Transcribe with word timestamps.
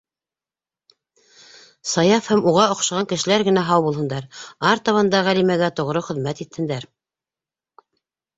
Саяф 1.89 2.29
һәм 2.33 2.41
уға 2.51 2.63
оҡшаған 2.75 3.07
кешеләр 3.11 3.45
генә 3.49 3.67
һау 3.67 3.85
булһындар, 3.89 4.25
артабан 4.71 5.13
да 5.17 5.21
Ғәлимәгә 5.29 5.71
тоғро 5.83 6.05
хеҙмәт 6.09 6.43
итһендәр. 6.49 6.91